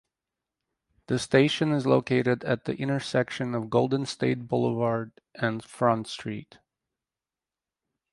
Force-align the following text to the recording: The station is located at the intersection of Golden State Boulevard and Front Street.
The 1.05 1.19
station 1.19 1.71
is 1.71 1.85
located 1.85 2.43
at 2.43 2.65
the 2.65 2.73
intersection 2.73 3.53
of 3.53 3.69
Golden 3.69 4.07
State 4.07 4.47
Boulevard 4.47 5.11
and 5.35 5.63
Front 5.63 6.07
Street. 6.07 6.57